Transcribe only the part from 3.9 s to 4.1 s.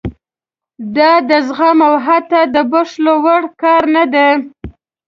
نه